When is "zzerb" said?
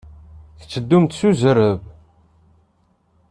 1.33-1.81